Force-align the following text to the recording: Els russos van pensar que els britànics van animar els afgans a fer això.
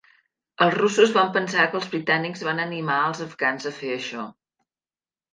Els 0.67 0.75
russos 0.75 1.11
van 1.17 1.27
pensar 1.35 1.65
que 1.73 1.77
els 1.79 1.89
britànics 1.91 2.41
van 2.47 2.61
animar 2.63 2.95
els 3.09 3.21
afgans 3.27 3.67
a 3.73 3.75
fer 3.77 3.91
això. 3.97 4.25